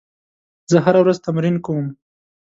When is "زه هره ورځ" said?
0.71-1.17